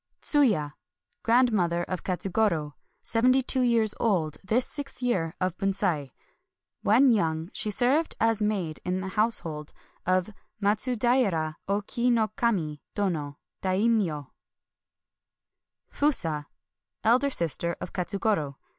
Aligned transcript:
TsUYA.— 0.19 0.73
Grandmother 1.23 1.83
of 1.83 2.03
Katsugoro. 2.03 2.73
Sev 3.03 3.23
enty 3.23 3.45
two 3.45 3.61
years 3.61 3.93
old 3.99 4.39
this 4.43 4.65
sixth 4.65 5.03
year 5.03 5.35
of 5.39 5.55
Bunsei. 5.59 6.09
When 6.81 7.11
young 7.11 7.51
she 7.53 7.69
served 7.69 8.15
as 8.19 8.41
maid 8.41 8.79
in 8.83 9.01
the 9.01 9.09
house 9.09 9.41
hold 9.41 9.73
of 10.07 10.33
Matsudaira 10.59 11.57
Oki 11.67 12.09
no 12.09 12.29
Kami 12.29 12.81
Dono 12.95 13.37
[Dai 13.61 13.87
myo\, 13.89 14.31
FuSA.— 15.87 16.47
Elder 17.03 17.29
sister 17.29 17.75
of 17.79 17.93
Katsugoro. 17.93 18.55